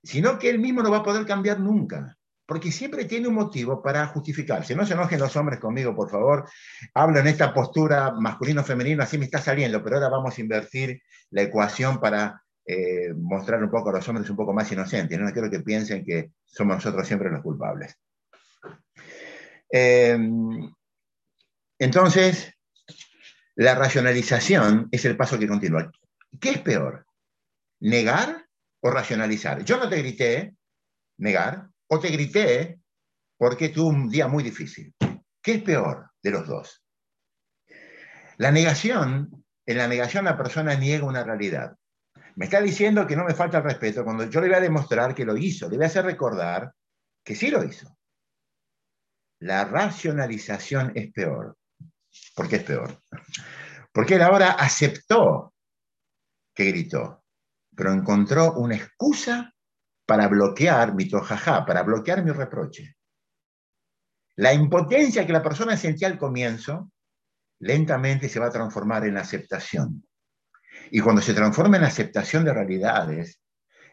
[0.03, 3.83] sino que él mismo no va a poder cambiar nunca porque siempre tiene un motivo
[3.83, 4.75] para justificarse.
[4.75, 6.49] No se enojen los hombres conmigo, por favor.
[6.95, 11.43] Hablo en esta postura masculino-femenino, así me está saliendo, pero ahora vamos a invertir la
[11.43, 15.19] ecuación para eh, mostrar un poco a los hombres un poco más inocentes.
[15.19, 17.97] No quiero que piensen que somos nosotros siempre los culpables.
[19.73, 20.19] Eh,
[21.79, 22.53] entonces,
[23.55, 25.91] la racionalización es el paso que continúa.
[26.39, 27.07] ¿Qué es peor?
[27.81, 28.45] ¿Negar
[28.81, 29.65] o racionalizar?
[29.65, 30.55] Yo no te grité,
[31.17, 32.81] negar, o te grité
[33.39, 34.95] porque tuve un día muy difícil.
[35.41, 36.85] ¿Qué es peor de los dos?
[38.37, 41.79] La negación, en la negación la persona niega una realidad.
[42.39, 45.13] Me está diciendo que no me falta el respeto cuando yo le voy a demostrar
[45.13, 46.73] que lo hizo, le voy a hacer recordar
[47.25, 47.99] que sí lo hizo.
[49.41, 51.59] La racionalización es peor.
[52.37, 53.03] ¿Por qué es peor?
[53.93, 55.53] Porque él ahora aceptó
[56.55, 57.25] que gritó,
[57.75, 59.53] pero encontró una excusa
[60.07, 62.95] para bloquear mi tojajá, para bloquear mi reproche.
[64.37, 66.93] La impotencia que la persona sentía al comienzo,
[67.59, 70.08] lentamente se va a transformar en aceptación.
[70.91, 73.41] Y cuando se transforma en aceptación de realidades,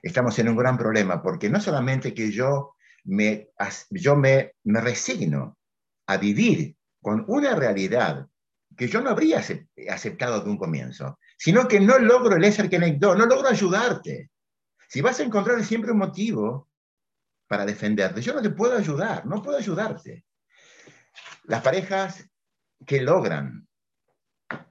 [0.01, 2.75] estamos en un gran problema, porque no solamente que yo
[3.05, 3.49] me,
[3.89, 5.57] yo me, me resigno
[6.07, 8.27] a vivir con una realidad
[8.75, 9.41] que yo no habría
[9.89, 14.31] aceptado de un comienzo, sino que no logro el ser que no logro ayudarte.
[14.89, 16.69] Si vas a encontrar siempre un motivo
[17.47, 20.25] para defenderte, yo no te puedo ayudar, no puedo ayudarte.
[21.43, 22.29] Las parejas
[22.85, 23.67] que logran,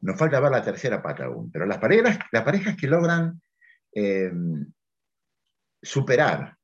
[0.00, 3.40] nos falta ver la tercera pata aún, pero las parejas, las parejas que logran
[3.92, 4.32] eh,
[5.82, 6.56] superar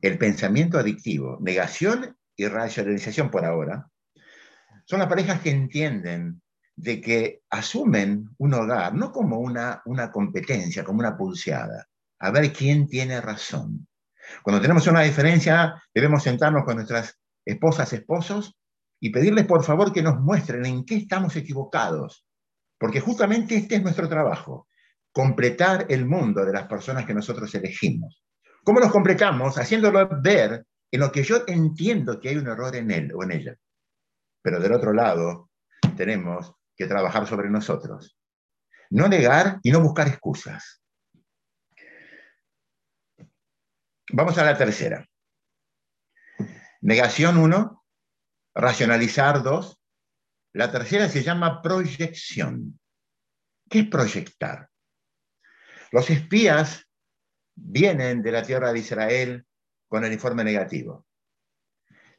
[0.00, 3.88] el pensamiento adictivo, negación y racionalización por ahora,
[4.84, 6.40] son las parejas que entienden
[6.74, 11.86] de que asumen un hogar no como una, una competencia, como una pulseada,
[12.18, 13.86] a ver quién tiene razón.
[14.42, 18.56] Cuando tenemos una diferencia, debemos sentarnos con nuestras esposas, esposos,
[19.00, 22.26] y pedirles por favor que nos muestren en qué estamos equivocados,
[22.80, 24.66] porque justamente este es nuestro trabajo,
[25.12, 28.24] completar el mundo de las personas que nosotros elegimos.
[28.64, 29.58] ¿Cómo los completamos?
[29.58, 33.32] Haciéndolo ver en lo que yo entiendo que hay un error en él o en
[33.32, 33.54] ella.
[34.40, 35.50] Pero del otro lado,
[35.94, 38.16] tenemos que trabajar sobre nosotros.
[38.88, 40.82] No negar y no buscar excusas.
[44.10, 45.06] Vamos a la tercera.
[46.80, 47.84] Negación 1,
[48.54, 49.79] racionalizar 2.
[50.52, 52.78] La tercera se llama proyección.
[53.68, 54.68] ¿Qué es proyectar?
[55.92, 56.86] Los espías
[57.54, 59.46] vienen de la tierra de Israel
[59.88, 61.06] con el informe negativo.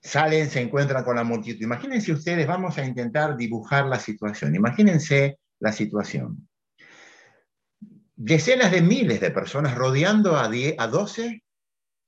[0.01, 1.61] Salen, se encuentran con la multitud.
[1.61, 4.55] Imagínense ustedes, vamos a intentar dibujar la situación.
[4.55, 6.49] Imagínense la situación.
[8.15, 11.43] Decenas de miles de personas rodeando a, 10, a 12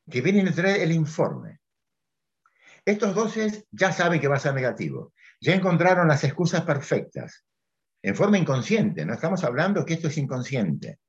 [0.10, 1.60] que vienen a traer el informe.
[2.86, 5.14] Estos 12 ya saben que va a ser negativo.
[5.44, 7.44] Ya encontraron las excusas perfectas,
[8.02, 9.06] en forma inconsciente.
[9.06, 11.00] No estamos hablando que esto es inconsciente.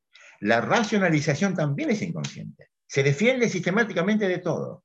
[0.40, 2.70] La racionalización también es inconsciente.
[2.84, 4.82] Se defiende sistemáticamente de todo.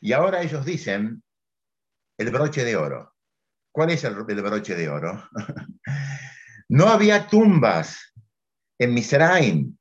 [0.00, 1.22] Y ahora ellos dicen
[2.16, 3.14] el broche de oro.
[3.70, 5.28] ¿Cuál es el, broche de oro?
[6.70, 8.14] no había tumbas
[8.78, 9.76] en Misraim.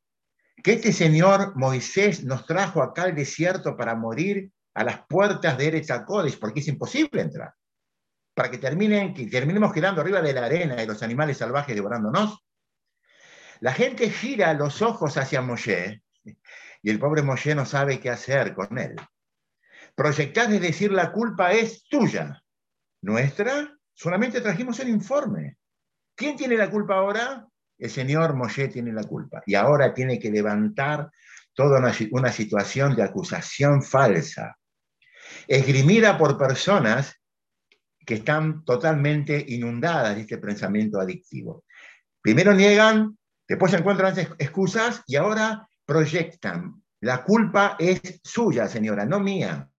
[0.62, 5.68] Que este señor Moisés nos trajo acá al desierto para morir a las puertas de
[5.68, 5.88] Eretz
[6.41, 7.54] porque es imposible entrar.
[8.34, 12.44] Para que, terminen, que terminemos quedando arriba de la arena y los animales salvajes devorándonos.
[13.60, 16.04] La gente gira los ojos hacia Moshe
[16.84, 18.96] y el pobre Moshe no sabe qué hacer con él.
[19.96, 22.44] Proyectar es decir, la culpa es tuya.
[23.02, 25.58] Nuestra, solamente trajimos el informe.
[26.16, 27.48] ¿Quién tiene la culpa ahora?
[27.78, 29.42] El señor Moshe tiene la culpa.
[29.46, 31.10] Y ahora tiene que levantar
[31.54, 34.58] toda una, una situación de acusación falsa,
[35.48, 37.22] esgrimida por personas
[38.06, 41.66] que están totalmente inundadas de este pensamiento adictivo.
[42.22, 46.84] Primero niegan, después encuentran excusas y ahora proyectan.
[47.01, 49.70] La culpa es suya, señora, no mía.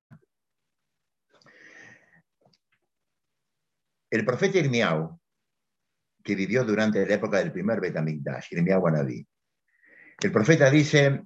[4.10, 5.18] El profeta Irmiau,
[6.22, 9.26] que vivió durante la época del primer Betamigdash, Irmiau Anabí,
[10.20, 11.24] el profeta dice,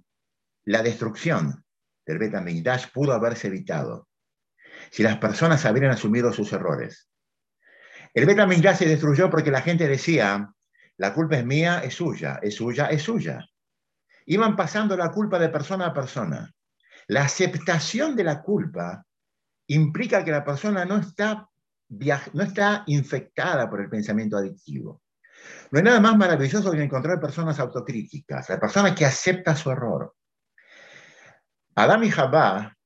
[0.65, 1.65] la destrucción
[2.07, 4.08] del Betamigdash pudo haberse evitado
[4.91, 7.09] si las personas habrían asumido sus errores.
[8.15, 10.53] El Betamigdash se destruyó porque la gente decía,
[10.97, 13.47] la culpa es mía, es suya, es suya, es suya.
[14.27, 16.53] Iban pasando la culpa de persona a persona.
[17.07, 19.05] La aceptación de la culpa
[19.69, 21.49] implica que la persona no está,
[21.89, 25.03] no está infectada por el pensamiento adictivo.
[25.71, 30.15] No hay nada más maravilloso que encontrar personas autocríticas, la persona que acepta su error.
[31.75, 32.78] Adam y Jabá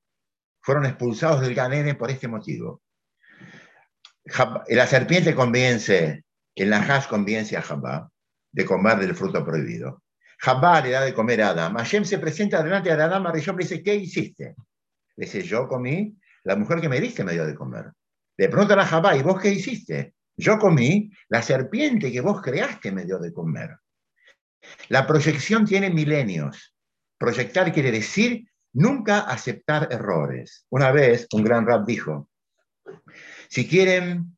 [0.63, 2.83] fueron expulsados del Ganene por este motivo.
[4.69, 8.09] La serpiente convence, el Nahash convence a Jabá
[8.53, 10.03] de comer del fruto prohibido.
[10.39, 11.77] Jabá le da de comer a Adam.
[11.77, 14.55] Hashem se presenta delante de Adam y le dice, ¿qué hiciste?
[15.17, 17.93] Le dice, yo comí, la mujer que me diste me dio de comer.
[18.37, 20.15] Le preguntan a Jabá, ¿y vos qué hiciste?
[20.37, 23.77] Yo comí, la serpiente que vos creaste me dio de comer.
[24.89, 26.75] La proyección tiene milenios.
[27.19, 30.67] Proyectar quiere decir nunca aceptar errores.
[30.71, 32.29] Una vez un gran rap dijo,
[33.49, 34.37] si quieren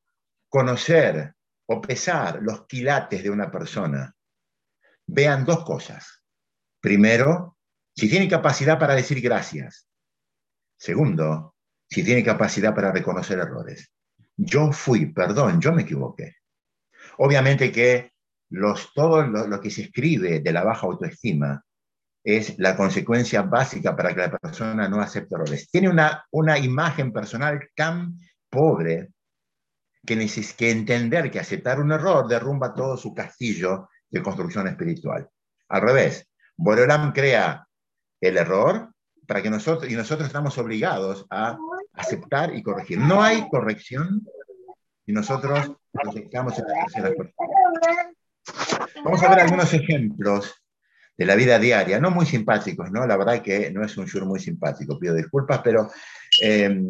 [0.49, 1.35] conocer
[1.67, 4.15] o pesar los quilates de una persona,
[5.07, 6.23] vean dos cosas.
[6.81, 7.57] Primero,
[7.95, 9.89] si tiene capacidad para decir gracias.
[10.77, 11.55] Segundo,
[11.89, 13.91] si tiene capacidad para reconocer errores.
[14.37, 16.37] Yo fui, perdón, yo me equivoqué.
[17.19, 18.13] Obviamente que
[18.51, 21.65] los, todo lo que se escribe de la baja autoestima
[22.25, 25.71] es la consecuencia básica para que la persona no acepte errores.
[25.71, 28.19] Tiene una, una imagen personal tan
[28.49, 29.11] pobre
[30.07, 35.29] que, necesita que entender que aceptar un error derrumba todo su castillo de construcción espiritual.
[35.69, 37.67] Al revés, Boreolam crea
[38.21, 38.91] el error
[39.27, 41.59] para que nosotros, y nosotros estamos obligados a
[41.93, 42.99] aceptar y corregir.
[42.99, 44.27] No hay corrección
[45.07, 47.35] y nosotros en.
[49.05, 50.64] Vamos a ver algunos ejemplos
[51.17, 53.07] de la vida diaria, no muy simpáticos, ¿no?
[53.07, 55.91] La verdad que no es un show muy simpático, pido disculpas, pero
[56.43, 56.83] eh,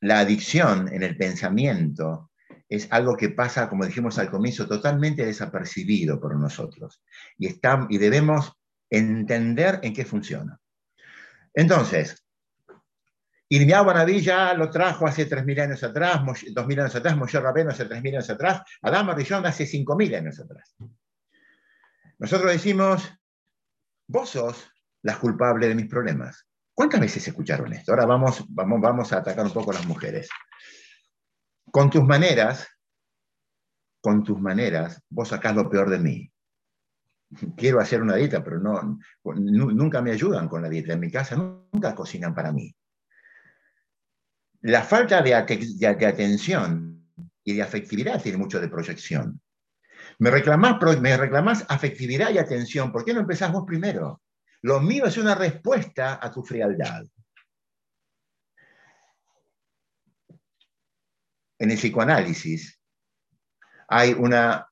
[0.00, 2.30] la adicción en el pensamiento
[2.68, 7.02] es algo que pasa, como dijimos al comienzo, totalmente desapercibido por nosotros.
[7.38, 8.52] Y, está, y debemos
[8.90, 10.58] entender en qué funciona.
[11.54, 12.24] Entonces,
[13.48, 17.88] Irmiá Banabí ya lo trajo hace 3.000 años atrás, 2.000 años atrás, Moshe Rabeno hace
[17.88, 20.76] 3.000 años atrás, Adán Rishon hace 5.000 años atrás.
[22.18, 23.10] Nosotros decimos,
[24.08, 24.70] vos sos
[25.02, 26.46] la culpable de mis problemas.
[26.74, 27.92] ¿Cuántas veces escucharon esto?
[27.92, 30.28] Ahora vamos, vamos, vamos a atacar un poco a las mujeres.
[31.70, 32.66] Con tus maneras,
[34.00, 36.32] con tus maneras, vos sacás lo peor de mí.
[37.56, 40.94] Quiero hacer una dieta, pero no, nunca me ayudan con la dieta.
[40.94, 42.74] En mi casa nunca cocinan para mí.
[44.62, 45.30] La falta de,
[45.78, 47.12] de atención
[47.44, 49.40] y de afectividad tiene mucho de proyección.
[50.18, 52.90] Me reclamás, afectividad y atención.
[52.90, 54.20] ¿Por qué no empezás vos primero?
[54.62, 57.04] Lo mío es una respuesta a tu frialdad.
[61.60, 62.80] En el psicoanálisis
[63.88, 64.68] hay una,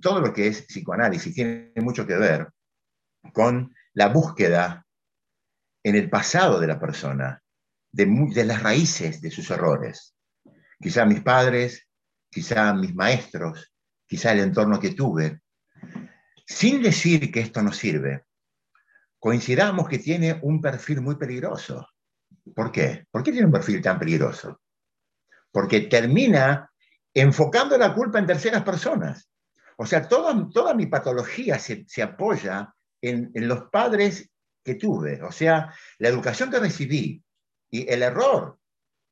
[0.00, 2.48] todo lo que es psicoanálisis tiene mucho que ver
[3.32, 4.86] con la búsqueda
[5.82, 7.42] en el pasado de la persona,
[7.92, 10.14] de, de las raíces de sus errores.
[10.80, 11.86] Quizá mis padres,
[12.30, 13.73] quizá mis maestros,
[14.06, 15.40] quizá el entorno que tuve,
[16.46, 18.24] sin decir que esto no sirve,
[19.18, 21.88] coincidamos que tiene un perfil muy peligroso.
[22.54, 23.06] ¿Por qué?
[23.10, 24.60] ¿Por qué tiene un perfil tan peligroso?
[25.50, 26.70] Porque termina
[27.14, 29.30] enfocando la culpa en terceras personas.
[29.76, 34.30] O sea, toda, toda mi patología se, apoya en, en, los padres
[34.62, 35.22] que tuve.
[35.22, 37.22] O sea, la educación que recibí
[37.70, 38.58] y el error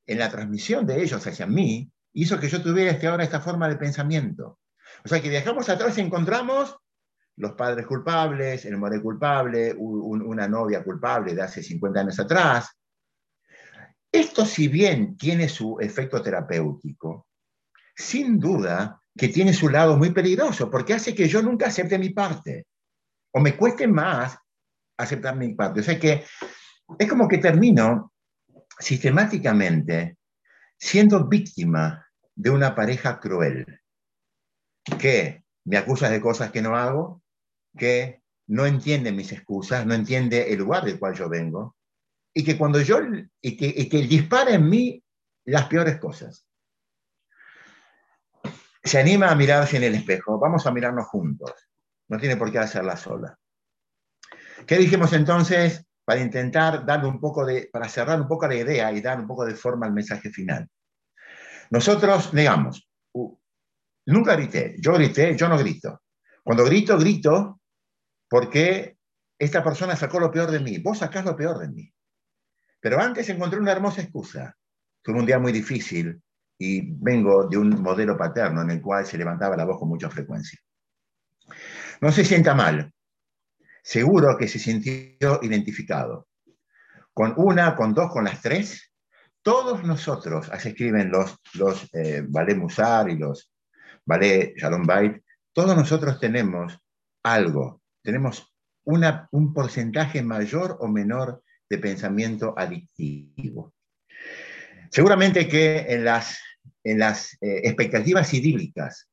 [0.07, 3.69] en la transmisión de ellos hacia mí hizo que yo tuviera este, ahora esta forma
[3.69, 4.59] de pensamiento.
[5.05, 6.77] O sea, que viajamos atrás y encontramos
[7.37, 12.71] los padres culpables, el madre culpable, una novia culpable de hace 50 años atrás.
[14.11, 17.27] Esto, si bien tiene su efecto terapéutico,
[17.97, 22.11] sin duda que tiene su lado muy peligroso, porque hace que yo nunca acepte mi
[22.11, 22.67] parte,
[23.33, 24.37] o me cueste más
[24.99, 25.81] aceptar mi parte.
[25.81, 26.25] O sea que
[26.99, 28.13] es como que termino
[28.79, 30.17] sistemáticamente
[30.79, 33.81] siendo víctima de una pareja cruel,
[34.85, 37.23] que me acusa de cosas que no hago,
[37.77, 41.77] que no entiende mis excusas, no entiende el lugar del cual yo vengo,
[42.35, 43.01] y que cuando yo,
[43.41, 45.03] y que, y que dispara en mí
[45.45, 46.47] las peores cosas.
[48.83, 51.53] Se anima a mirarse en el espejo, vamos a mirarnos juntos,
[52.09, 53.39] no tiene por qué hacerla sola.
[54.67, 55.85] ¿Qué dijimos entonces?
[56.05, 59.27] Para intentar darle un poco de, para cerrar un poco la idea y dar un
[59.27, 60.69] poco de forma al mensaje final.
[61.71, 62.89] Nosotros negamos,
[64.07, 66.03] nunca grité, yo grité, yo no grito.
[66.43, 67.61] Cuando grito, grito
[68.29, 68.97] porque
[69.39, 71.93] esta persona sacó lo peor de mí, vos sacás lo peor de mí.
[72.81, 74.57] Pero antes encontré una hermosa excusa.
[75.03, 76.21] Tuve un día muy difícil
[76.59, 80.11] y vengo de un modelo paterno en el cual se levantaba la voz con mucha
[80.11, 80.59] frecuencia.
[82.01, 82.93] No se sienta mal.
[83.83, 86.29] Seguro que se sintió identificado.
[87.13, 88.93] Con una, con dos, con las tres.
[89.43, 92.27] Todos nosotros, así escriben los, los eh,
[92.57, 93.52] Musar y los
[94.05, 95.23] Ballet Shalom Bait,
[95.53, 96.79] todos nosotros tenemos
[97.23, 98.53] algo tenemos
[98.85, 103.75] un porcentaje mayor o menor de pensamiento adictivo.
[104.91, 106.39] Seguramente que en las,
[106.83, 109.09] en las eh, expectativas idílicas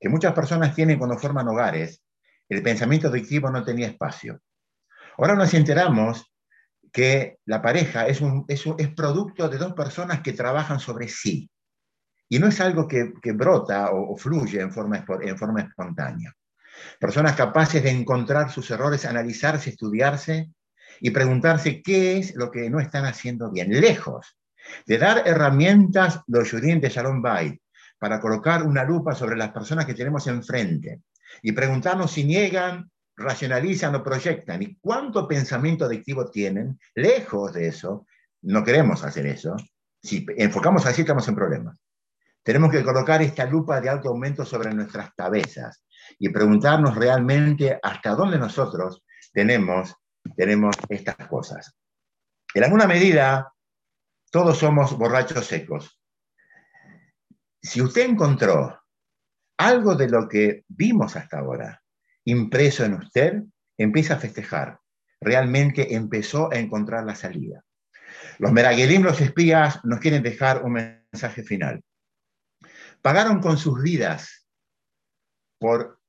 [0.00, 2.02] que muchas personas tienen cuando forman hogares,
[2.48, 4.40] el pensamiento adictivo no tenía espacio.
[5.18, 6.32] Ahora nos enteramos
[6.92, 8.64] que la pareja es, un, es,
[8.94, 11.50] producto de dos personas que trabajan sobre sí.
[12.32, 16.34] Y no es algo que, brota o, fluye en forma, en forma espontánea.
[16.98, 20.48] Personas capaces de encontrar sus errores, analizarse, estudiarse
[21.02, 23.78] y preguntarse qué es lo que no están haciendo bien.
[23.78, 24.38] Lejos
[24.86, 27.60] de dar herramientas, los judíos de Shalom Bay,
[27.98, 31.02] para colocar una lupa sobre las personas que tenemos enfrente
[31.42, 38.06] y preguntarnos si niegan, racionalizan o proyectan y cuánto pensamiento adictivo tienen, lejos de eso,
[38.40, 39.54] no queremos hacer eso.
[40.02, 41.81] Si enfocamos así, estamos en problemas.
[42.42, 45.84] Tenemos que colocar esta lupa de alto aumento sobre nuestras cabezas
[46.18, 49.94] y preguntarnos realmente hasta dónde nosotros tenemos,
[50.36, 51.76] tenemos estas cosas.
[52.54, 53.52] En alguna medida,
[54.30, 56.00] todos somos borrachos secos.
[57.62, 58.80] Si usted encontró
[59.58, 61.80] algo de lo que vimos hasta ahora
[62.24, 63.42] impreso en usted,
[63.78, 64.78] empieza a festejar.
[65.20, 67.64] Realmente empezó a encontrar la salida.
[68.38, 71.82] Los Meragelim, los espías, nos quieren dejar un mensaje final.
[73.02, 74.46] Pagaron con sus vidas
[75.58, 76.00] por,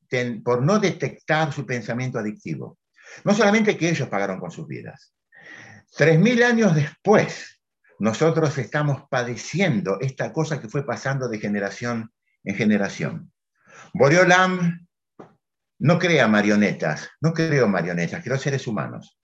[0.61, 2.77] no detectar su pensamiento adictivo.
[3.23, 5.13] No solamente que ellos pagaron con sus vidas.
[5.95, 7.61] Tres mil años después,
[7.99, 12.11] nosotros estamos padeciendo esta cosa que fue pasando de generación
[12.43, 13.31] en generación.
[13.93, 14.87] Boreolam
[15.79, 19.19] no crea marionetas, no creo marionetas, creo seres humanos.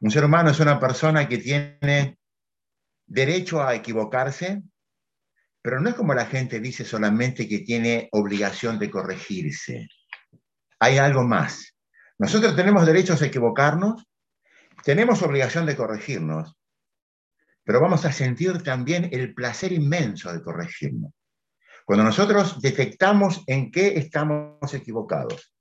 [0.00, 2.18] Un ser humano es una persona que tiene
[3.06, 4.62] derecho a equivocarse,
[5.68, 9.86] pero no es como la gente dice solamente que tiene obligación de corregirse.
[10.80, 11.76] Hay algo más.
[12.16, 14.02] Nosotros tenemos derechos a equivocarnos,
[14.82, 16.56] tenemos obligación de corregirnos,
[17.64, 21.12] pero vamos a sentir también el placer inmenso de corregirnos.
[21.84, 25.52] Cuando nosotros detectamos en qué estamos equivocados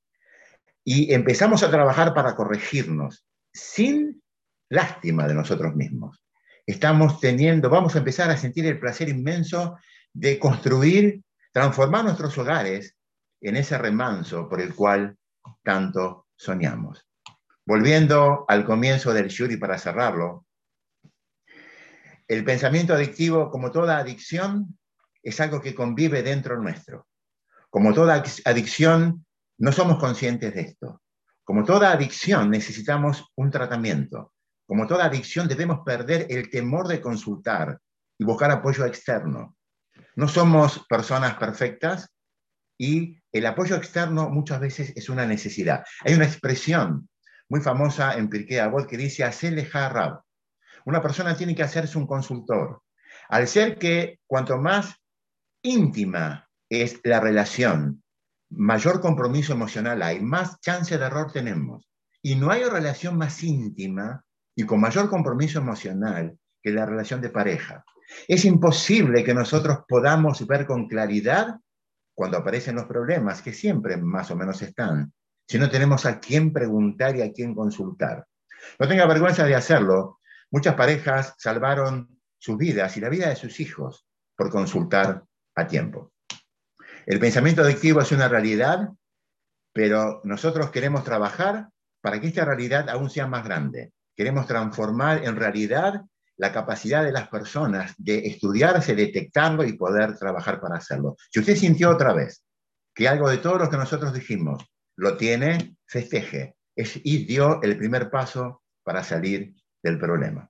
[0.85, 4.23] y empezamos a trabajar para corregirnos sin
[4.69, 6.23] lástima de nosotros mismos,
[6.65, 9.75] estamos teniendo, vamos a empezar a sentir el placer inmenso
[10.19, 12.95] de construir, transformar nuestros hogares
[13.41, 15.17] en ese remanso por el cual
[15.63, 17.05] tanto soñamos.
[17.65, 20.45] Volviendo al comienzo del Shuri para cerrarlo,
[22.27, 24.77] el pensamiento adictivo, como toda adicción,
[25.21, 27.07] es algo que convive dentro nuestro.
[27.69, 29.25] Como toda adicción,
[29.59, 31.01] no somos conscientes de esto.
[31.43, 34.33] Como toda adicción, necesitamos un tratamiento
[34.67, 37.79] como toda adicción, debemos perder el temor de consultar
[38.19, 39.55] y buscar apoyo externo.
[40.17, 42.11] No somos personas perfectas
[42.75, 45.85] y el apoyo externo muchas veces es una necesidad.
[46.03, 47.07] Hay una expresión
[47.49, 50.23] muy famosa en Pirkei Avot que dice, hacele rab.
[50.85, 52.81] Una persona tiene que hacerse un consultor.
[53.29, 54.95] Al ser que cuanto más
[55.61, 58.03] íntima es la relación,
[58.49, 61.87] mayor compromiso emocional hay, más chance de error tenemos.
[62.23, 67.29] Y no hay relación más íntima y con mayor compromiso emocional que la relación de
[67.29, 67.85] pareja.
[68.27, 71.59] Es imposible que nosotros podamos ver con claridad
[72.13, 75.13] cuando aparecen los problemas, que siempre más o menos están,
[75.47, 78.25] si no tenemos a quién preguntar y a quién consultar.
[78.79, 80.19] No tenga vergüenza de hacerlo.
[80.51, 85.23] Muchas parejas salvaron sus vidas y la vida de sus hijos por consultar
[85.55, 86.11] a tiempo.
[87.05, 88.89] El pensamiento adictivo es una realidad,
[89.73, 91.69] pero nosotros queremos trabajar
[92.01, 93.93] para que esta realidad aún sea más grande.
[94.15, 96.03] Queremos transformar en realidad
[96.37, 101.15] la capacidad de las personas de estudiarse, detectarlo y poder trabajar para hacerlo.
[101.31, 102.43] Si usted sintió otra vez
[102.93, 104.63] que algo de todo lo que nosotros dijimos
[104.95, 106.55] lo tiene, festeje.
[106.75, 110.49] Es, y dio el primer paso para salir del problema.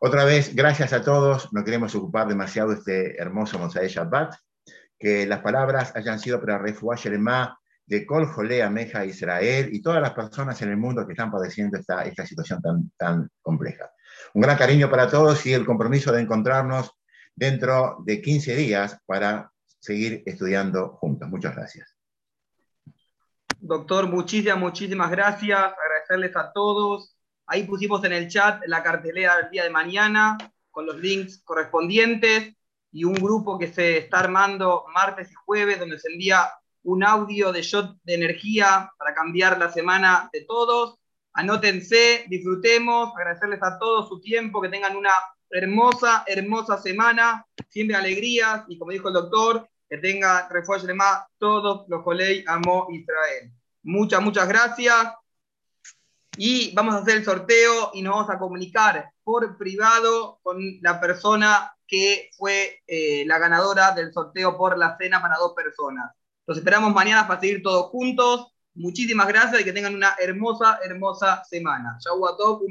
[0.00, 1.52] Otra vez, gracias a todos.
[1.52, 4.34] No queremos ocupar demasiado este hermoso Mosaé Shabbat.
[4.98, 7.58] Que las palabras hayan sido para refugiar Shelema
[7.88, 11.78] de Kol Jolea Meja Israel y todas las personas en el mundo que están padeciendo
[11.78, 13.90] esta, esta situación tan, tan compleja.
[14.34, 16.92] Un gran cariño para todos y el compromiso de encontrarnos
[17.34, 21.30] dentro de 15 días para seguir estudiando juntos.
[21.30, 21.96] Muchas gracias.
[23.58, 25.58] Doctor, muchísimas, muchísimas gracias.
[25.58, 27.16] Agradecerles a todos.
[27.46, 30.36] Ahí pusimos en el chat la cartelera del día de mañana
[30.70, 32.54] con los links correspondientes
[32.92, 36.50] y un grupo que se está armando martes y jueves donde se envía
[36.84, 40.98] un audio de shot de energía para cambiar la semana de todos.
[41.32, 45.12] Anótense, disfrutemos, agradecerles a todos su tiempo, que tengan una
[45.50, 51.88] hermosa, hermosa semana, siempre alegrías y como dijo el doctor, que tenga refugio más todos
[51.88, 53.50] los colei amo Israel.
[53.82, 55.14] Muchas, muchas gracias.
[56.36, 61.00] Y vamos a hacer el sorteo y nos vamos a comunicar por privado con la
[61.00, 66.12] persona que fue eh, la ganadora del sorteo por la cena para dos personas.
[66.48, 68.46] Los esperamos mañana para seguir todos juntos.
[68.74, 71.98] Muchísimas gracias y que tengan una hermosa, hermosa semana.
[72.00, 72.62] Chau a todos,